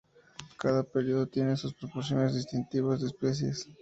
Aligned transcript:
Cada 0.57 0.81
período 0.83 1.27
tiene 1.27 1.55
sus 1.55 1.75
proporciones 1.75 2.33
distintivas 2.33 3.01
de 3.01 3.07
especies. 3.09 3.69